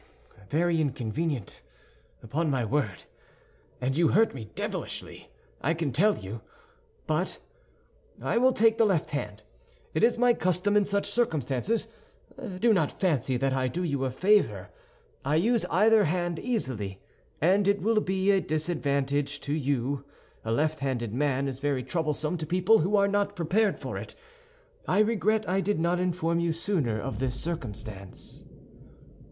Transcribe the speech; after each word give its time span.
"Very 0.49 0.81
inconvenient, 0.81 1.61
upon 2.23 2.49
my 2.49 2.65
word; 2.65 3.03
and 3.79 3.95
you 3.95 4.07
hurt 4.07 4.33
me 4.33 4.45
devilishly, 4.55 5.29
I 5.61 5.75
can 5.75 5.91
tell 5.91 6.17
you. 6.17 6.41
But 7.05 7.37
I 8.19 8.39
will 8.39 8.51
take 8.51 8.79
the 8.79 8.85
left 8.85 9.11
hand—it 9.11 10.03
is 10.03 10.17
my 10.17 10.33
custom 10.33 10.75
in 10.75 10.85
such 10.85 11.05
circumstances. 11.05 11.87
Do 12.57 12.73
not 12.73 12.99
fancy 12.99 13.37
that 13.37 13.53
I 13.53 13.67
do 13.67 13.83
you 13.83 14.03
a 14.03 14.09
favor; 14.09 14.69
I 15.23 15.35
use 15.35 15.67
either 15.69 16.05
hand 16.05 16.39
easily. 16.39 16.99
And 17.39 17.67
it 17.67 17.83
will 17.83 17.99
be 18.01 18.29
even 18.29 18.39
a 18.43 18.47
disadvantage 18.47 19.39
to 19.41 19.53
you; 19.53 20.03
a 20.43 20.51
left 20.51 20.79
handed 20.79 21.13
man 21.13 21.47
is 21.47 21.59
very 21.59 21.83
troublesome 21.83 22.37
to 22.37 22.47
people 22.47 22.79
who 22.79 22.95
are 22.95 23.07
not 23.07 23.35
prepared 23.35 23.77
for 23.77 23.99
it. 23.99 24.15
I 24.87 25.01
regret 25.01 25.47
I 25.47 25.61
did 25.61 25.79
not 25.79 25.99
inform 25.99 26.39
you 26.39 26.53
sooner 26.53 26.99
of 26.99 27.19
this 27.19 27.39
circumstance." 27.39 28.43